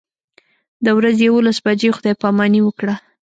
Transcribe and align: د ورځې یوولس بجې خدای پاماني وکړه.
د 0.85 0.87
ورځې 0.97 1.21
یوولس 1.27 1.57
بجې 1.65 1.89
خدای 1.97 2.13
پاماني 2.21 2.61
وکړه. 2.63 2.95